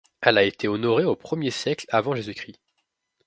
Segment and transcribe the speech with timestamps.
[0.21, 2.53] Elle a été honorée au premier siècle avant j.-c.